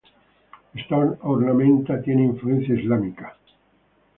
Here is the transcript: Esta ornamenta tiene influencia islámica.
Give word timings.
Esta 0.73 0.95
ornamenta 1.21 2.01
tiene 2.01 2.23
influencia 2.25 2.73
islámica. 2.73 3.35